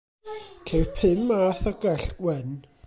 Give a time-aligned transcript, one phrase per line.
[0.71, 2.49] Ceir pum math o gell wen.